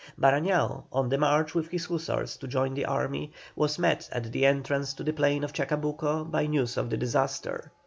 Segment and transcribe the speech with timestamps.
[0.19, 4.47] Barañao, on the march with his hussars to join the army, was met at the
[4.47, 7.71] entrance to the plain of Chacabuco by news of the disaster.